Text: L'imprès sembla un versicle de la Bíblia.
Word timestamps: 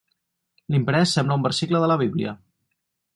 L'imprès 0.75 1.13
sembla 1.17 1.37
un 1.39 1.45
versicle 1.49 1.83
de 1.83 1.91
la 1.93 1.99
Bíblia. 2.05 2.33